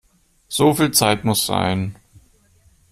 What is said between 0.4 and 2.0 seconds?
So viel Zeit muss sein!